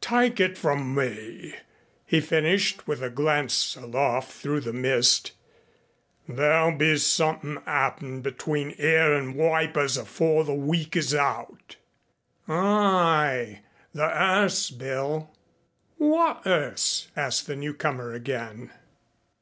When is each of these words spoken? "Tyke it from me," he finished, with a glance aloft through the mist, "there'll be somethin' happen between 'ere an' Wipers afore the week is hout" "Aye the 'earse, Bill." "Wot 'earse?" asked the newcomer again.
"Tyke 0.00 0.40
it 0.40 0.56
from 0.56 0.94
me," 0.94 1.54
he 2.06 2.18
finished, 2.18 2.88
with 2.88 3.02
a 3.02 3.10
glance 3.10 3.76
aloft 3.76 4.32
through 4.32 4.60
the 4.60 4.72
mist, 4.72 5.32
"there'll 6.26 6.74
be 6.78 6.96
somethin' 6.96 7.56
happen 7.66 8.22
between 8.22 8.74
'ere 8.78 9.14
an' 9.14 9.34
Wipers 9.34 9.98
afore 9.98 10.44
the 10.44 10.54
week 10.54 10.96
is 10.96 11.12
hout" 11.12 11.76
"Aye 12.48 13.60
the 13.92 14.04
'earse, 14.08 14.70
Bill." 14.70 15.30
"Wot 15.98 16.40
'earse?" 16.46 17.08
asked 17.14 17.46
the 17.46 17.54
newcomer 17.56 18.14
again. 18.14 18.70